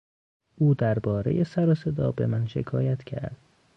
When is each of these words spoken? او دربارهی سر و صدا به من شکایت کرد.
او 0.55 0.73
دربارهی 0.73 1.43
سر 1.43 1.69
و 1.69 1.75
صدا 1.75 2.11
به 2.11 2.27
من 2.27 2.47
شکایت 2.47 3.03
کرد. 3.03 3.37